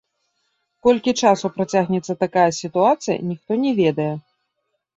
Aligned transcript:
Колькі 0.87 1.11
часу 1.23 1.51
працягнецца 1.59 2.13
такая 2.25 2.47
сітуацыя, 2.63 3.17
ніхто 3.31 3.51
не 3.69 3.77
ведае. 3.85 4.13